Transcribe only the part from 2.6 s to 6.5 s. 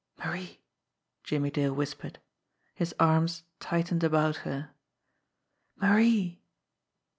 His arms tightened about her. "Marie!"